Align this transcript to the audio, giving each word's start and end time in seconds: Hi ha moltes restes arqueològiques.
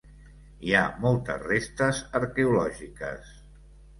Hi 0.67 0.71
ha 0.77 0.85
moltes 1.03 1.43
restes 1.43 2.01
arqueològiques. 2.21 3.31